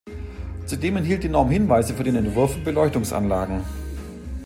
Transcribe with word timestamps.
Zudem 0.65 0.95
enthielt 0.97 1.21
die 1.23 1.29
Norm 1.29 1.51
Hinweise 1.51 1.93
für 1.93 2.01
den 2.03 2.15
Entwurf 2.15 2.53
von 2.53 2.63
Beleuchtungsanlagen. 2.63 3.63